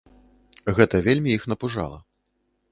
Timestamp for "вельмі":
1.09-1.29